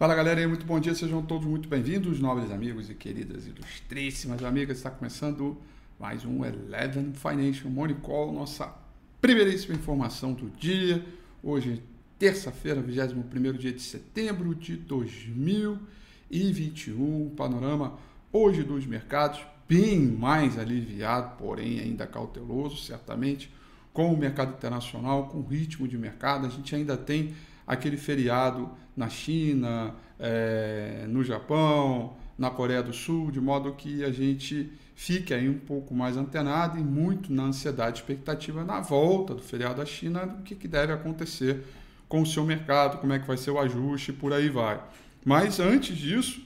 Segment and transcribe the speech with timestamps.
[0.00, 4.78] Fala galera, muito bom dia, sejam todos muito bem-vindos, nobres amigos e queridas ilustríssimas amigas.
[4.78, 5.58] Está começando
[5.98, 8.74] mais um Eleven Financial Money Call, nossa
[9.20, 11.04] primeiríssima informação do dia.
[11.42, 11.82] Hoje,
[12.18, 17.34] terça-feira, 21 dia de setembro de 2021.
[17.36, 17.98] Panorama
[18.32, 23.52] hoje dos mercados bem mais aliviado, porém ainda cauteloso, certamente,
[23.92, 26.46] com o mercado internacional, com o ritmo de mercado.
[26.46, 27.34] A gente ainda tem
[27.70, 34.10] aquele feriado na China, é, no Japão, na Coreia do Sul, de modo que a
[34.10, 39.40] gente fique aí um pouco mais antenado e muito na ansiedade expectativa na volta do
[39.40, 41.64] feriado da China, do que, que deve acontecer
[42.08, 44.82] com o seu mercado, como é que vai ser o ajuste, por aí vai.
[45.24, 46.42] Mas antes disso,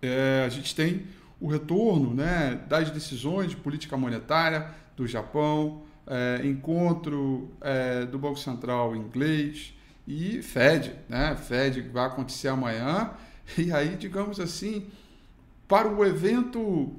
[0.00, 1.02] é, a gente tem
[1.40, 8.38] o retorno né, das decisões de política monetária do Japão, é, encontro é, do Banco
[8.38, 9.74] Central inglês,
[10.08, 11.36] e Fed, né?
[11.36, 13.10] Fed vai acontecer amanhã.
[13.56, 14.86] E aí, digamos assim,
[15.66, 16.94] para o evento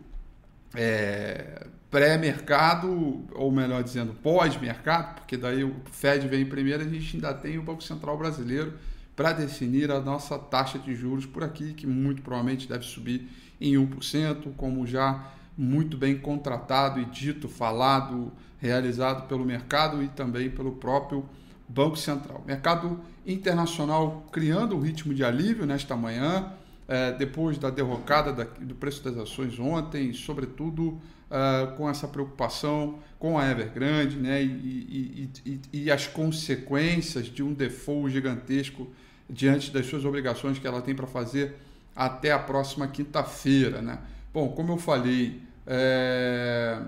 [0.75, 7.33] é, pré-mercado, ou melhor dizendo, pós-mercado, porque daí o Fed vem primeiro, a gente ainda
[7.33, 8.73] tem o Banco Central Brasileiro
[9.15, 13.27] para definir a nossa taxa de juros por aqui, que muito provavelmente deve subir
[13.59, 15.23] em 1%, como já
[15.57, 21.27] muito bem contratado e dito, falado, realizado pelo mercado e também pelo próprio
[21.69, 22.43] Banco Central.
[22.45, 26.51] Mercado internacional criando o ritmo de alívio nesta manhã,
[26.87, 32.97] é, depois da derrocada da, do preço das ações ontem, sobretudo é, com essa preocupação
[33.19, 38.87] com a Evergrande né, e, e, e, e, as consequências de um default gigantesco
[39.29, 41.55] diante das suas obrigações que ela tem para fazer
[41.95, 43.79] até a próxima quinta-feira.
[43.79, 43.99] Né?
[44.33, 46.81] Bom, como eu falei, é,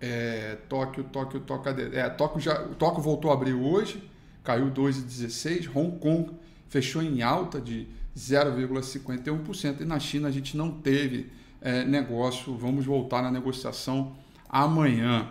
[0.00, 4.08] é, Tóquio, Tóquio, Tóquio, é, Tóquio, já, Tóquio voltou a abrir hoje,
[4.44, 5.68] caiu 2,16.
[5.74, 6.30] Hong Kong
[6.68, 9.80] fechou em alta de 0,51%.
[9.80, 12.56] E na China a gente não teve é, negócio.
[12.56, 14.16] Vamos voltar na negociação
[14.48, 15.28] amanhã.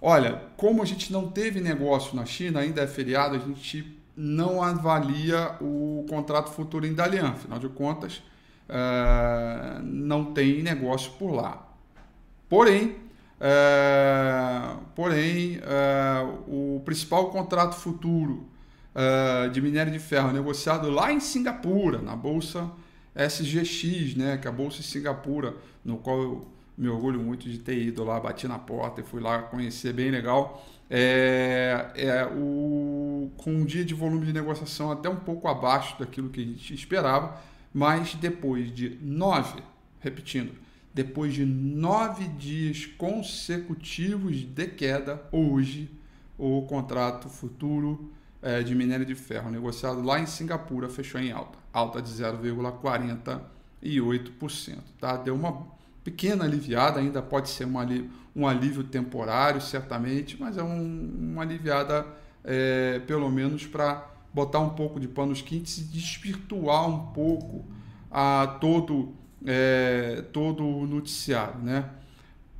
[0.00, 4.62] Olha, como a gente não teve negócio na China, ainda é feriado, a gente não
[4.62, 7.28] avalia o contrato futuro em Dalian.
[7.28, 8.22] Afinal de contas,
[8.68, 11.66] é, não tem negócio por lá.
[12.48, 12.96] Porém,
[13.40, 18.48] é, porém, é, o principal contrato futuro
[18.94, 22.70] é, de minério de ferro negociado lá em Singapura, na bolsa
[23.14, 25.54] SGX, né, que é a bolsa de Singapura,
[25.84, 29.20] no qual eu me orgulho muito de ter ido lá, bati na porta e fui
[29.20, 30.66] lá conhecer, bem legal.
[30.88, 36.28] É, é o, com um dia de volume de negociação até um pouco abaixo daquilo
[36.28, 37.40] que a gente esperava,
[37.72, 39.62] mas depois de nove,
[40.00, 40.52] repetindo,
[40.96, 45.90] depois de nove dias consecutivos de queda, hoje
[46.38, 48.10] o contrato futuro
[48.40, 54.78] é, de minério de ferro negociado lá em Singapura fechou em alta, alta de 0,48%.
[54.98, 55.18] Tá?
[55.18, 55.66] Deu uma
[56.02, 61.42] pequena aliviada, ainda pode ser um alívio, um alívio temporário, certamente, mas é um, uma
[61.42, 62.06] aliviada
[62.42, 67.66] é, pelo menos para botar um pouco de panos quentes e desvirtuar um pouco
[68.10, 71.88] a todo é, todo o noticiário, né?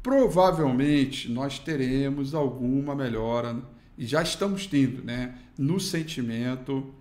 [0.03, 3.61] Provavelmente nós teremos alguma melhora
[3.99, 6.95] e já estamos tendo, né, no sentimento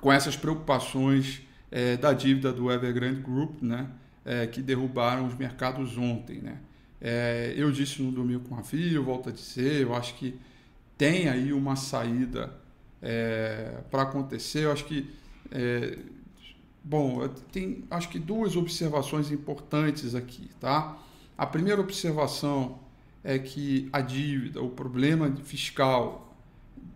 [0.00, 3.88] com essas preocupações é, da dívida do Evergrande Group, né,
[4.24, 6.58] é, que derrubaram os mercados ontem, né?
[7.04, 10.38] É, eu disse no domingo com a FIA, eu volto a dizer, eu acho que
[10.96, 12.54] tem aí uma saída
[13.02, 14.66] é, para acontecer.
[14.66, 15.10] Eu acho que
[15.50, 15.98] é,
[16.84, 20.98] Bom, tem acho que duas observações importantes aqui, tá?
[21.38, 22.78] A primeira observação
[23.22, 26.36] é que a dívida, o problema fiscal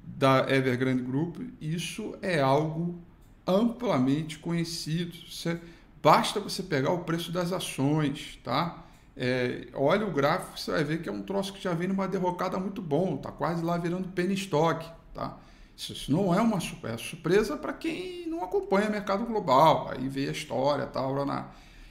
[0.05, 2.99] da Evergrande Group, isso é algo
[3.47, 5.12] amplamente conhecido.
[5.31, 5.61] Você,
[6.03, 8.85] basta você pegar o preço das ações, tá?
[9.17, 12.09] É, olha o gráfico, você vai ver que é um troço que já vem numa
[12.09, 15.38] derrocada muito bom, tá quase lá virando penny stock, tá?
[15.76, 20.28] Isso não é uma é surpresa para quem não acompanha o mercado global, aí vê
[20.28, 21.50] a história tal, na,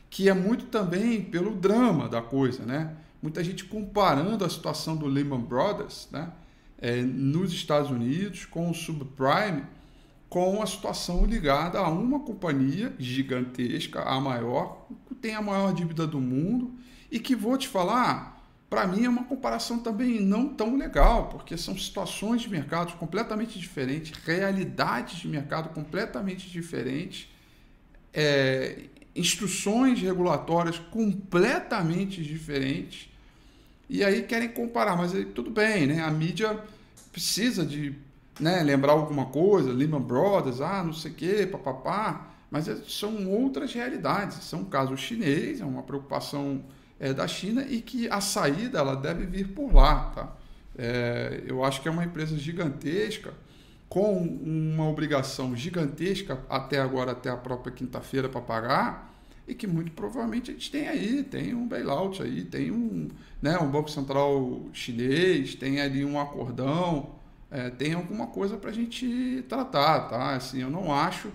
[0.10, 2.96] que é muito também pelo drama da coisa, né?
[3.22, 6.32] Muita gente comparando a situação do Lehman Brothers, né?
[6.80, 9.64] É, nos Estados Unidos com o subprime,
[10.28, 16.06] com a situação ligada a uma companhia gigantesca, a maior, que tem a maior dívida
[16.06, 16.74] do mundo
[17.12, 18.35] e que vou te falar,
[18.76, 23.58] para mim é uma comparação também não tão legal, porque são situações de mercado completamente
[23.58, 27.30] diferentes, realidades de mercado completamente diferentes,
[28.14, 28.82] é,
[29.16, 33.10] instruções regulatórias completamente diferentes,
[33.90, 36.02] e aí querem comparar, mas aí, tudo bem, né?
[36.02, 36.60] A mídia
[37.14, 37.96] precisa de
[38.38, 43.26] né, lembrar alguma coisa, Lehman Brothers, ah, não sei o quê, papapá, mas é, são
[43.30, 44.44] outras realidades.
[44.44, 46.62] São um caso chinês, é uma preocupação
[47.00, 50.12] é, da China e que a saída ela deve vir por lá.
[50.16, 50.36] Tá?
[50.78, 53.34] É, eu acho que é uma empresa gigantesca,
[53.88, 59.14] com uma obrigação gigantesca até agora, até a própria quinta-feira para pagar,
[59.48, 63.08] e que muito provavelmente a gente tem aí, tem um bailout aí, tem um,
[63.42, 67.12] né, um Banco Central chinês, tem ali um acordão,
[67.52, 70.36] é, tem alguma coisa para a gente tratar, tá?
[70.36, 71.30] Assim, eu não acho,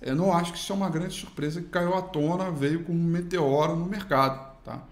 [0.00, 2.92] eu não acho que isso é uma grande surpresa que caiu à tona, veio com
[2.92, 4.82] um meteoro no mercado, tá?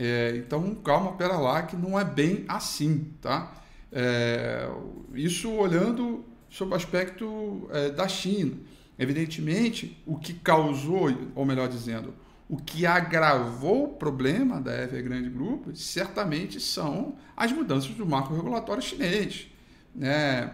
[0.00, 3.52] É, então, calma, pera lá, que não é bem assim, tá?
[3.90, 4.70] É,
[5.12, 8.52] isso olhando sob o aspecto é, da China.
[8.96, 12.14] Evidentemente, o que causou, ou melhor dizendo,
[12.48, 18.80] o que agravou o problema da Evergrande Group certamente são as mudanças do marco regulatório
[18.80, 19.48] chinês.
[19.92, 20.52] Né?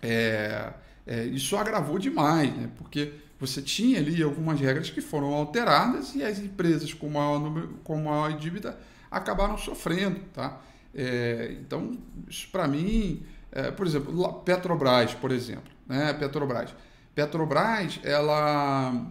[0.00, 0.72] É,
[1.04, 2.70] é, isso agravou demais, né?
[2.78, 7.68] porque você tinha ali algumas regras que foram alteradas e as empresas com maior, número,
[7.82, 8.78] com maior dívida
[9.10, 10.20] acabaram sofrendo.
[10.34, 10.60] Tá?
[10.94, 11.98] É, então,
[12.28, 16.12] isso para mim, é, por exemplo, Petrobras, por exemplo, né?
[16.12, 16.74] Petrobras.
[17.14, 19.06] Petrobras, ela,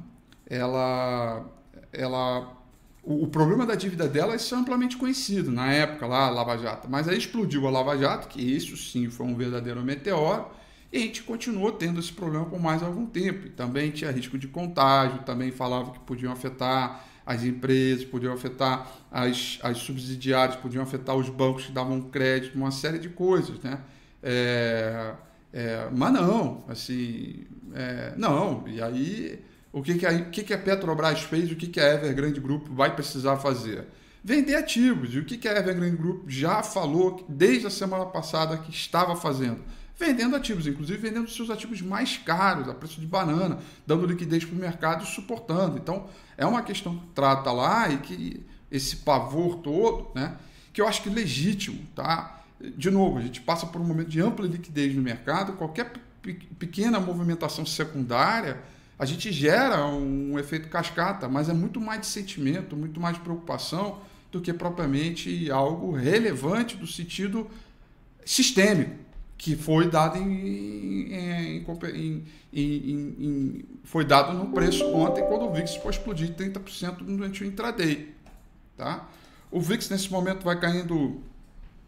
[0.48, 1.46] ela,
[1.92, 2.56] ela,
[3.04, 6.88] o, o problema da dívida dela é amplamente conhecido na época lá, Lava Jato.
[6.88, 10.59] Mas aí explodiu a Lava Jato, que isso sim foi um verdadeiro meteoro
[10.92, 13.46] e a gente continuou tendo esse problema por mais algum tempo.
[13.46, 18.92] E também tinha risco de contágio, também falava que podiam afetar as empresas, podiam afetar
[19.12, 23.80] as, as subsidiárias, podiam afetar os bancos que davam crédito, uma série de coisas, né?
[24.24, 25.14] É,
[25.54, 27.46] é, mas não, assim,
[27.76, 28.68] é, não.
[28.68, 29.40] E aí,
[29.72, 32.40] o que, que, a, o que, que a Petrobras fez, o que, que a Evergrande
[32.40, 33.86] Group vai precisar fazer?
[34.24, 35.14] Vender ativos.
[35.14, 39.16] E o que, que a Evergrande Group já falou desde a semana passada que estava
[39.16, 39.62] fazendo?
[40.00, 44.56] Vendendo ativos, inclusive vendendo seus ativos mais caros, a preço de banana, dando liquidez para
[44.56, 45.78] o mercado e suportando.
[45.78, 50.38] Então, é uma questão que trata lá e que esse pavor todo, né,
[50.72, 52.44] que eu acho que é legítimo, tá?
[52.78, 55.92] De novo, a gente passa por um momento de ampla liquidez no mercado, qualquer
[56.58, 58.58] pequena movimentação secundária,
[58.98, 63.22] a gente gera um efeito cascata, mas é muito mais de sentimento, muito mais de
[63.22, 64.00] preocupação
[64.32, 67.50] do que propriamente algo relevante do sentido
[68.26, 69.09] sistêmico
[69.40, 71.66] que foi dado em, em,
[72.52, 78.14] em, foi dado no preço ontem quando o VIX foi explodir 30% durante o intraday.
[78.76, 79.08] Tá?
[79.50, 81.22] O VIX nesse momento vai caindo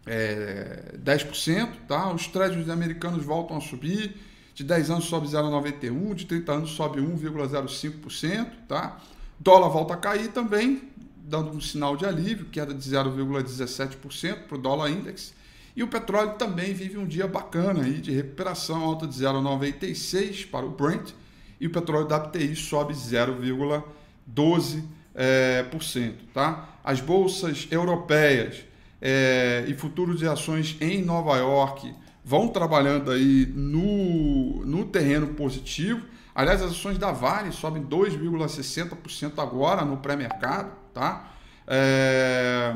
[0.06, 2.10] é, 10%, tá?
[2.14, 4.16] os créditos americanos voltam a subir,
[4.56, 8.98] de 10 anos sobe 0,91%, de 30 anos sobe 1,05%, tá?
[9.38, 14.58] dólar volta a cair também, dando um sinal de alívio, queda de 0,17% para o
[14.58, 15.34] dólar index,
[15.76, 20.66] e o petróleo também vive um dia bacana aí de recuperação, alta de 0,96 para
[20.66, 21.12] o Brent,
[21.60, 24.84] e o petróleo da WTI sobe 0,12%.
[25.14, 26.70] É, por cento, tá?
[26.82, 28.64] As bolsas europeias
[29.02, 36.06] é, e futuros de ações em Nova York vão trabalhando aí no, no terreno positivo.
[36.34, 41.34] Aliás, as ações da Vale sobem 2,60% agora no pré-mercado, tá?
[41.68, 42.74] É,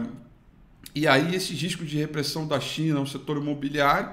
[0.95, 4.11] e aí esses riscos de repressão da China no setor imobiliário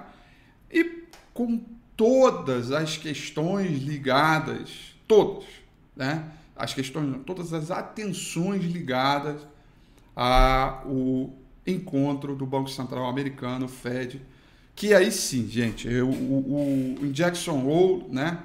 [0.69, 1.61] e com
[1.97, 5.45] todas as questões ligadas, todas,
[5.95, 6.31] né?
[6.57, 9.47] As questões, todas as atenções ligadas
[10.15, 11.33] ao
[11.65, 14.21] encontro do Banco Central Americano, Fed,
[14.75, 18.43] que aí sim, gente, eu, o, o, Jackson Hole, né?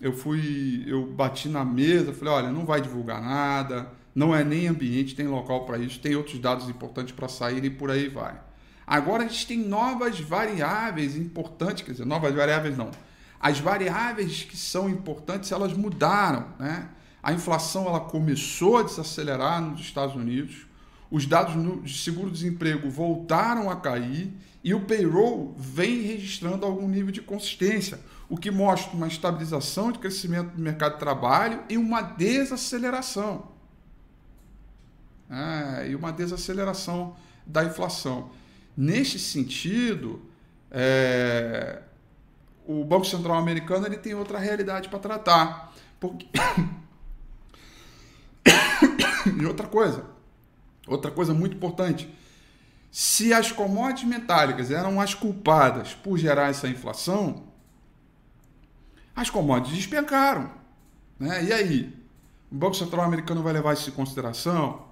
[0.00, 4.66] Eu fui, eu bati na mesa, falei, olha, não vai divulgar nada, não é nem
[4.66, 8.40] ambiente, tem local para isso, tem outros dados importantes para sair e por aí vai.
[8.86, 12.90] Agora a gente tem novas variáveis importantes, quer dizer, novas variáveis não.
[13.38, 16.88] As variáveis que são importantes, elas mudaram, né?
[17.22, 20.66] A inflação ela começou a desacelerar nos Estados Unidos,
[21.10, 21.54] os dados
[21.84, 24.32] de seguro-desemprego voltaram a cair
[24.64, 29.98] e o payroll vem registrando algum nível de consistência, o que mostra uma estabilização de
[29.98, 33.55] crescimento do mercado de trabalho e uma desaceleração
[35.28, 38.30] né, e uma desaceleração da inflação.
[38.76, 40.22] Neste sentido,
[40.70, 41.80] é,
[42.66, 45.72] o Banco Central americano ele tem outra realidade para tratar.
[45.98, 46.26] Porque...
[49.40, 50.04] e outra coisa,
[50.86, 52.12] outra coisa muito importante,
[52.90, 57.44] se as commodities metálicas eram as culpadas por gerar essa inflação,
[59.14, 60.50] as commodities despencaram.
[61.18, 61.44] Né?
[61.44, 61.96] E aí?
[62.50, 64.85] O Banco Central americano vai levar isso em consideração?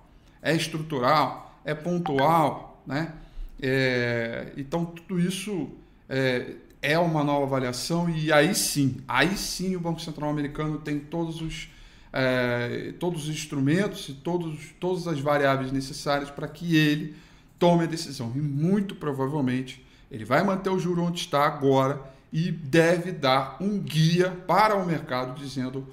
[0.45, 3.15] É estrutural, é pontual, né?
[3.61, 5.71] É, então tudo isso
[6.07, 11.01] é, é, uma nova avaliação e aí sim, aí sim o Banco Central Americano tem
[11.01, 11.69] todos os
[12.13, 17.17] é, todos os instrumentos e todos, todas as variáveis necessárias para que ele
[17.59, 18.31] tome a decisão.
[18.37, 22.01] E muito provavelmente ele vai manter o juro onde está agora
[22.33, 25.89] e deve dar um guia para o mercado dizendo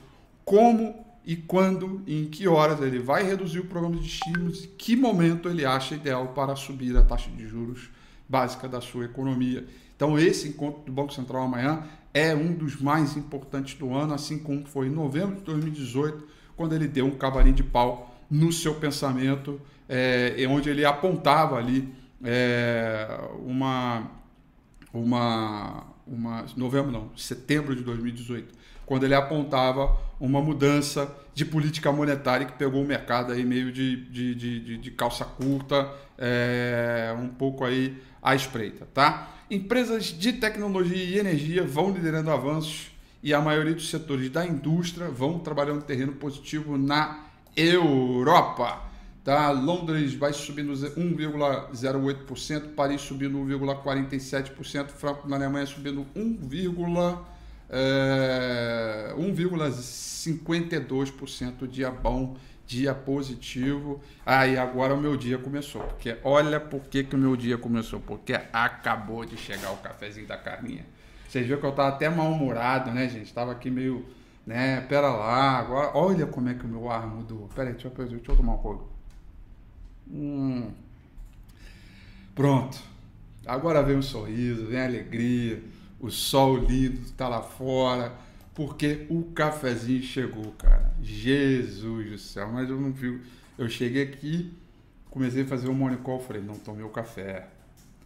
[0.46, 4.68] como e quando e em que horas ele vai reduzir o programa de estímulos e
[4.68, 7.90] que momento ele acha ideal para subir a taxa de juros
[8.28, 9.66] básica da sua economia.
[9.96, 14.40] Então, esse encontro do Banco Central amanhã é um dos mais importantes do ano, assim
[14.40, 18.76] como foi em novembro de 2018, quando ele deu um cavalinho de pau no seu
[18.76, 24.10] pensamento, é, onde ele apontava ali é, uma,
[24.94, 26.46] uma, uma.
[26.56, 28.61] Novembro não, setembro de 2018
[28.92, 33.96] quando ele apontava uma mudança de política monetária que pegou o mercado aí meio de,
[33.96, 39.30] de, de, de calça curta, é, um pouco aí à espreita, tá?
[39.50, 42.92] Empresas de tecnologia e energia vão liderando avanços
[43.24, 48.90] e a maioria dos setores da indústria vão trabalhando terreno positivo na Europa.
[49.24, 49.52] Tá?
[49.52, 57.31] Londres vai subindo 1,08%, Paris subindo 1,47%, Franco na Alemanha subindo 1,1%
[57.74, 62.36] é, 1,52% dia bom,
[62.68, 64.02] dia positivo.
[64.26, 65.82] Aí ah, agora o meu dia começou.
[65.84, 68.02] Porque olha por que, que o meu dia começou.
[68.02, 70.86] Porque acabou de chegar o cafezinho da Carlinha.
[71.28, 73.34] Vocês viram que eu tava até mal-humorado, né, gente?
[73.34, 74.06] Tava aqui meio,
[74.46, 77.48] né, pera lá, agora, olha como é que o meu ar mudou.
[77.56, 78.90] Pera aí, deixa eu, deixa eu tomar um pouco.
[80.12, 80.72] Hum.
[82.36, 82.78] Pronto.
[83.46, 85.64] Agora vem um sorriso, vem alegria
[86.02, 88.12] o sol lindo está lá fora,
[88.56, 90.92] porque o cafezinho chegou, cara.
[91.02, 93.22] Jesus do céu, mas eu não vi.
[93.58, 94.52] Eu cheguei aqui,
[95.12, 97.48] comecei a fazer um morning call, falei, não tomei o café.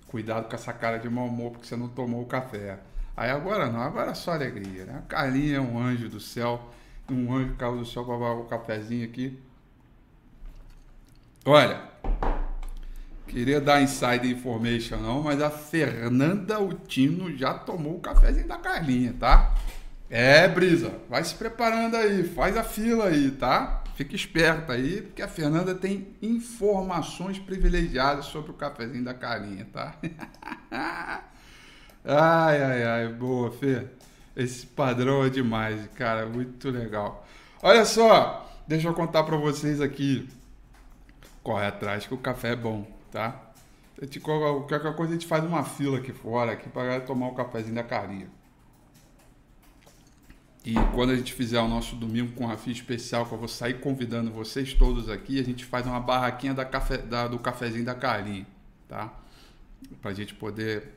[0.07, 2.79] Cuidado com essa cara de mau humor, porque você não tomou o café.
[3.15, 4.97] Aí agora não, agora é só alegria, né?
[4.97, 6.69] A Carlinha é um anjo do céu,
[7.09, 9.39] um anjo caiu do céu para o cafezinho aqui.
[11.45, 11.81] Olha,
[13.35, 19.13] Queria dar inside information não, mas a Fernanda Utino já tomou o cafezinho da Carlinha,
[19.19, 19.53] tá?
[20.09, 23.83] É, Brisa, vai se preparando aí, faz a fila aí, tá?
[23.95, 29.97] Fica esperta aí, porque a Fernanda tem informações privilegiadas sobre o cafezinho da Carlinha, tá?
[32.05, 33.85] ai, ai, ai, boa, Fê.
[34.33, 37.27] Esse padrão é demais, cara, muito legal.
[37.61, 40.25] Olha só, deixa eu contar para vocês aqui.
[41.43, 43.53] Corre atrás que o café é bom tá?
[44.22, 47.84] Qualquer coisa a gente faz uma fila aqui fora aqui para tomar um cafezinho da
[47.84, 48.27] carinha.
[50.65, 53.79] E quando a gente fizer o nosso domingo com Rafi especial, que eu vou sair
[53.79, 57.95] convidando vocês todos aqui, a gente faz uma barraquinha da café, da, do cafezinho da
[57.95, 58.45] carinha,
[58.89, 59.13] tá?
[60.01, 60.91] Pra gente poder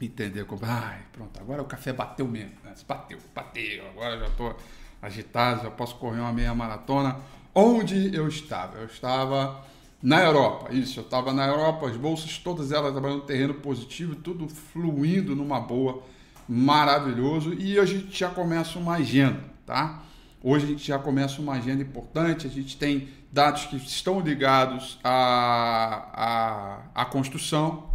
[0.00, 0.64] entender como.
[0.64, 2.54] Ai, pronto, agora o café bateu mesmo.
[2.64, 2.74] Né?
[2.88, 3.86] Bateu, bateu.
[3.90, 4.56] Agora já tô
[5.00, 7.20] agitado, já posso correr uma meia maratona.
[7.54, 8.78] Onde eu estava?
[8.78, 9.64] Eu estava
[10.04, 14.14] na Europa, isso, eu estava na Europa, as bolsas todas elas trabalhando no terreno positivo,
[14.14, 16.02] tudo fluindo numa boa,
[16.46, 17.54] maravilhoso.
[17.54, 20.02] E a gente já começa uma agenda, tá?
[20.42, 24.98] Hoje a gente já começa uma agenda importante, a gente tem dados que estão ligados
[25.02, 27.88] à, à, à construção,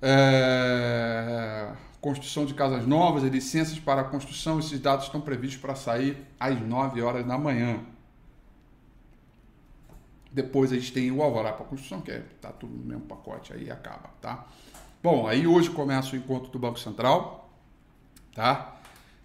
[0.00, 6.60] é, construção de casas novas, licenças para construção, esses dados estão previstos para sair às
[6.60, 7.80] 9 horas da manhã.
[10.30, 13.52] Depois a gente tem o alvará para construção, que é, tá tudo no mesmo pacote
[13.52, 14.46] aí acaba, tá?
[15.02, 17.50] Bom, aí hoje começa o encontro do Banco Central,
[18.34, 18.76] tá?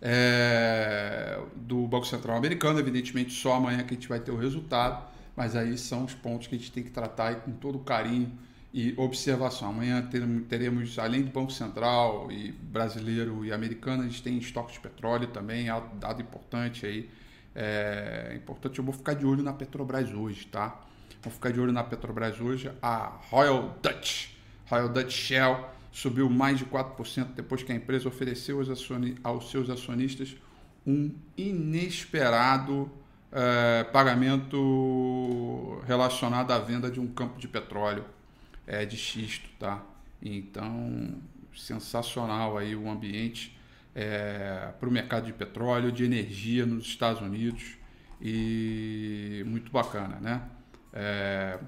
[0.02, 5.06] É, do Banco Central americano, evidentemente só amanhã que a gente vai ter o resultado,
[5.36, 8.32] mas aí são os pontos que a gente tem que tratar com todo carinho
[8.74, 9.70] e observação.
[9.70, 10.08] Amanhã
[10.48, 15.28] teremos, além do Banco Central e brasileiro e americano, a gente tem estoque de petróleo
[15.28, 15.68] também,
[16.00, 17.10] dado importante aí.
[17.54, 20.82] É importante, eu vou ficar de olho na Petrobras hoje, tá?
[21.22, 22.72] Vamos ficar de olho na Petrobras hoje.
[22.82, 24.30] A Royal Dutch,
[24.66, 28.60] Royal Dutch Shell, subiu mais de 4% depois que a empresa ofereceu
[29.24, 30.36] aos seus acionistas
[30.86, 32.92] um inesperado
[33.32, 38.04] é, pagamento relacionado à venda de um campo de petróleo
[38.66, 39.84] é, de xisto, tá?
[40.24, 41.22] Então,
[41.56, 43.56] sensacional aí o ambiente
[43.94, 47.78] é, para o mercado de petróleo, de energia nos Estados Unidos
[48.20, 50.42] e muito bacana, né?
[50.94, 51.60] É,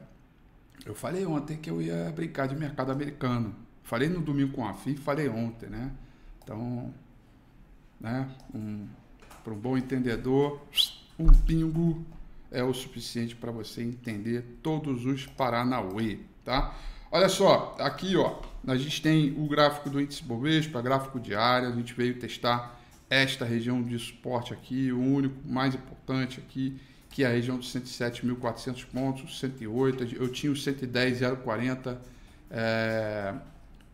[0.85, 3.55] eu falei ontem que eu ia brincar de mercado americano.
[3.83, 5.91] Falei no domingo com a FI, falei ontem, né?
[6.43, 6.93] Então,
[7.99, 8.29] né?
[8.53, 8.87] Um,
[9.43, 10.61] para um bom entendedor,
[11.19, 12.05] um pingo
[12.51, 16.75] é o suficiente para você entender todos os Paranauê, tá?
[17.11, 21.71] Olha só, aqui ó, a gente tem o gráfico do índice Bovespa, gráfico diário, a
[21.71, 26.79] gente veio testar esta região de suporte aqui, o único mais importante aqui,
[27.13, 31.95] que é a região dos 107.400 pontos, 108, eu tinha o 110.040,
[32.49, 33.35] é,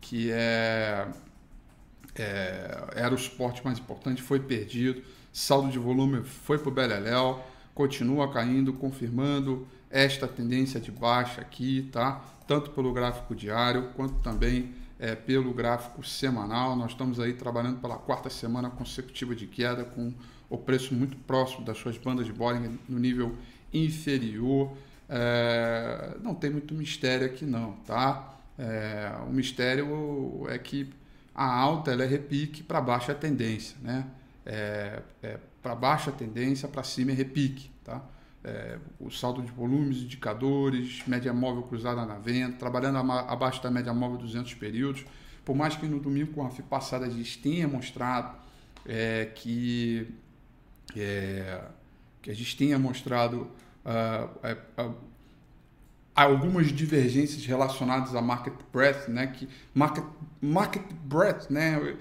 [0.00, 1.06] que é,
[2.14, 7.44] é, era o suporte mais importante, foi perdido, saldo de volume foi para o Beleléu,
[7.74, 12.24] continua caindo, confirmando esta tendência de baixa aqui, tá?
[12.46, 16.74] Tanto pelo gráfico diário quanto também é, pelo gráfico semanal.
[16.74, 20.10] Nós estamos aí trabalhando pela quarta semana consecutiva de queda, com
[20.50, 23.34] o preço muito próximo das suas bandas de Bollinger no nível
[23.72, 24.76] inferior.
[25.08, 28.34] É, não tem muito mistério aqui não, tá?
[28.58, 30.90] É, o mistério é que
[31.34, 34.06] a alta ela é repique para baixa tendência, né?
[34.44, 38.02] É, é para baixa tendência, para cima é repique, tá?
[38.42, 43.92] É, o saldo de volumes, indicadores, média móvel cruzada na venda, trabalhando abaixo da média
[43.92, 45.04] móvel 200 períodos.
[45.44, 48.36] Por mais que no domingo com a FI passada a gente tenha mostrado
[48.86, 50.08] é, que,
[50.98, 51.62] é,
[52.22, 53.50] que a gente tenha mostrado
[53.84, 54.94] uh, uh,
[56.14, 59.26] algumas divergências relacionadas a market breadth, né?
[59.28, 60.04] Que market,
[60.40, 61.96] market breadth, né?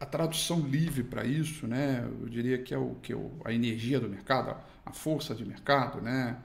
[0.00, 2.06] A tradução livre para isso, né?
[2.20, 6.00] Eu diria que é o que é a energia do mercado, a força de mercado,
[6.00, 6.36] né?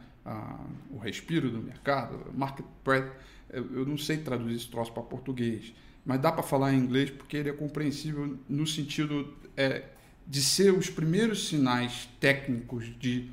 [0.89, 3.11] O respiro do mercado, market breadth.
[3.49, 5.73] Eu, eu não sei traduzir esse troço para português,
[6.05, 9.83] mas dá para falar em inglês porque ele é compreensível no sentido é,
[10.25, 13.29] de ser os primeiros sinais técnicos de,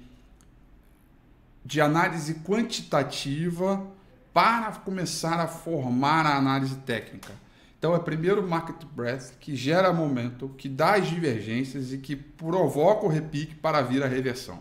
[1.64, 3.86] de análise quantitativa
[4.32, 7.32] para começar a formar a análise técnica.
[7.78, 12.14] Então é primeiro o market breadth que gera momento, que dá as divergências e que
[12.14, 14.60] provoca o repique para vir a reversão.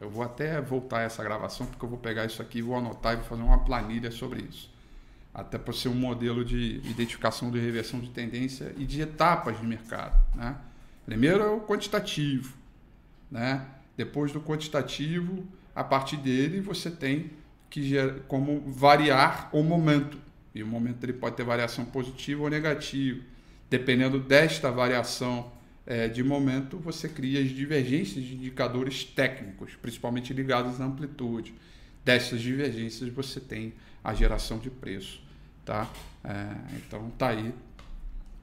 [0.00, 3.16] Eu vou até voltar essa gravação, porque eu vou pegar isso aqui, vou anotar e
[3.16, 4.70] vou fazer uma planilha sobre isso.
[5.34, 9.66] Até para ser um modelo de identificação de reversão de tendência e de etapas de
[9.66, 10.16] mercado.
[10.34, 10.56] Né?
[11.04, 12.54] Primeiro é o quantitativo.
[13.30, 13.66] Né?
[13.96, 17.30] Depois do quantitativo, a partir dele você tem
[17.68, 17.94] que
[18.28, 20.18] como variar o momento.
[20.54, 23.22] E o momento ele pode ter variação positiva ou negativa.
[23.70, 25.50] Dependendo desta variação
[25.86, 31.54] é, de momento você cria as divergências de indicadores técnicos, principalmente ligados à amplitude.
[32.04, 33.72] Dessas divergências você tem
[34.04, 35.22] a geração de preço.
[35.64, 35.90] Tá?
[36.24, 37.54] É, então tá aí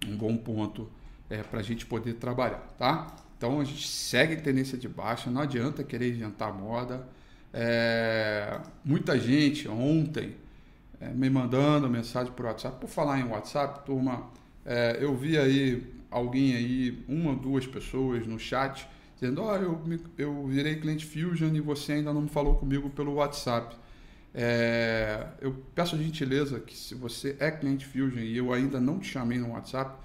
[0.08, 0.90] um bom ponto
[1.30, 2.68] é, para a gente poder trabalhar.
[2.78, 3.16] Tá?
[3.38, 7.08] Então a gente segue tendência de baixa, não adianta querer inventar moda.
[7.54, 10.36] É, muita gente ontem
[11.00, 12.80] é, me mandando mensagem por WhatsApp.
[12.80, 14.30] Por falar em WhatsApp, turma,
[14.66, 19.82] é, eu vi aí alguém aí, uma duas pessoas no chat, dizendo: Ó, oh, eu,
[20.18, 23.76] eu virei cliente Fusion e você ainda não falou comigo pelo WhatsApp.
[24.34, 29.00] É, eu peço a gentileza que se você é cliente Fusion e eu ainda não
[29.00, 29.96] te chamei no WhatsApp,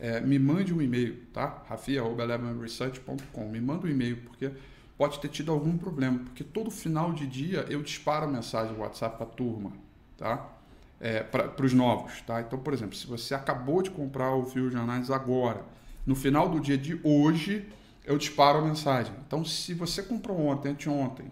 [0.00, 1.62] é, me mande um e-mail, tá?
[1.68, 3.48] rafia.research.com.
[3.48, 4.50] Me manda um e-mail, porque
[4.98, 9.16] pode ter tido algum problema, porque todo final de dia eu disparo mensagem no WhatsApp
[9.16, 9.72] para a turma,
[10.16, 10.60] tá?
[11.00, 12.20] é, para os novos.
[12.22, 12.40] Tá?
[12.40, 15.64] Então, por exemplo, se você acabou de comprar o Fusion Analysis agora,
[16.06, 17.66] no final do dia de hoje,
[18.04, 19.14] eu disparo a mensagem.
[19.26, 21.26] Então, se você comprou ontem, anteontem,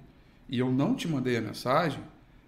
[0.49, 2.03] e eu não te mandei a mensagem,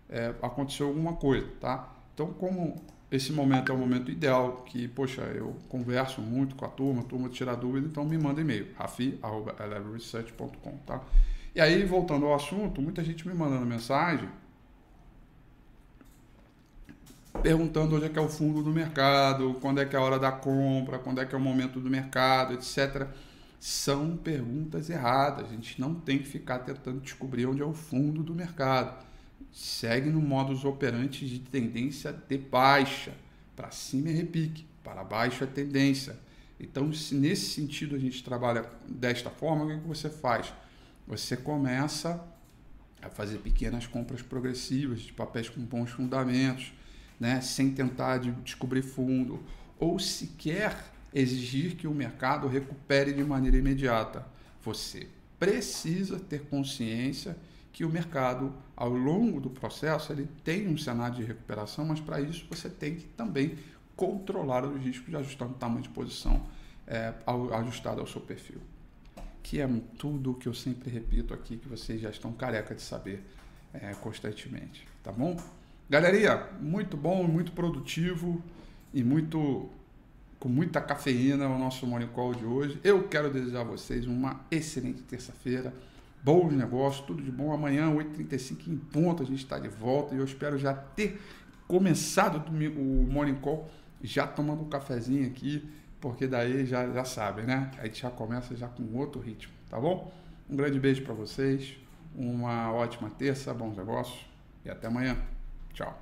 [0.09, 1.92] é, aconteceu alguma coisa, tá?
[2.14, 6.68] Então, como esse momento é o momento ideal, que, poxa, eu converso muito com a
[6.68, 11.03] turma, a turma tira dúvida, então me manda e-mail, rafi.eleveresearch.com, tá?
[11.55, 14.29] E aí, voltando ao assunto, muita gente me mandando mensagem
[17.42, 20.18] perguntando onde é que é o fundo do mercado, quando é que é a hora
[20.18, 23.07] da compra, quando é que é o momento do mercado, etc.
[23.59, 25.46] São perguntas erradas.
[25.46, 29.05] A gente não tem que ficar tentando descobrir onde é o fundo do mercado.
[29.53, 33.12] Segue no modus operandi de tendência de baixa.
[33.57, 36.18] Para cima é repique, para baixo é tendência.
[36.59, 40.53] Então, se nesse sentido a gente trabalha desta forma, o que, é que você faz?
[41.07, 42.22] Você começa
[43.03, 46.72] a fazer pequenas compras progressivas de papéis com bons fundamentos
[47.20, 49.42] né, sem tentar de descobrir fundo,
[49.79, 50.74] ou sequer
[51.12, 54.26] exigir que o mercado recupere de maneira imediata.
[54.62, 55.07] Você
[55.38, 57.37] precisa ter consciência
[57.72, 62.20] que o mercado, ao longo do processo, ele tem um cenário de recuperação, mas para
[62.20, 63.56] isso você tem que também
[63.96, 66.42] controlar os riscos de ajustar o tamanho de posição
[66.87, 67.12] é,
[67.59, 68.59] ajustado ao seu perfil.
[69.42, 72.83] Que é tudo o que eu sempre repito aqui, que vocês já estão careca de
[72.83, 73.22] saber
[73.72, 74.87] é, constantemente.
[75.02, 75.37] Tá bom?
[75.88, 78.42] Galerinha, muito bom, muito produtivo
[78.92, 79.68] e muito
[80.38, 82.80] com muita cafeína o nosso Morning Call de hoje.
[82.83, 85.72] Eu quero desejar a vocês uma excelente terça-feira,
[86.22, 87.52] bons negócios, tudo de bom.
[87.52, 91.20] Amanhã, 8h35 em ponto, a gente está de volta e eu espero já ter
[91.66, 93.70] começado o Morning Call
[94.02, 95.68] já tomando um cafezinho aqui
[96.00, 97.70] porque daí já, já sabe, né?
[97.78, 100.12] A gente já começa já com outro ritmo, tá bom?
[100.48, 101.76] Um grande beijo para vocês,
[102.14, 104.26] uma ótima terça, bons negócios
[104.64, 105.16] e até amanhã.
[105.74, 105.96] Tchau.